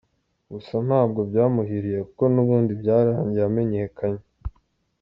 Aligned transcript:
Gusa 0.53 0.75
ntabwo 0.87 1.19
byamuhiriye 1.29 1.99
kuko 2.07 2.23
n’ 2.33 2.35
ubundi 2.43 2.71
byarangiye 2.81 3.45
amenyekanye. 3.49 4.23